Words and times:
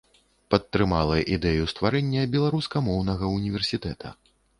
Падтрымала 0.51 1.17
ідэю 1.35 1.67
стварэння 1.73 2.23
беларускамоўнага 2.37 3.25
ўніверсітэта. 3.35 4.15